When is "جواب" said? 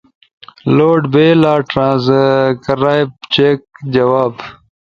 3.93-4.33